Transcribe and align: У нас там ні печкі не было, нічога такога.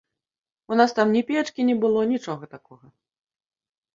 У 0.75 0.77
нас 0.79 0.93
там 0.99 1.11
ні 1.17 1.21
печкі 1.31 1.67
не 1.69 1.75
было, 1.83 2.01
нічога 2.13 2.43
такога. 2.55 2.87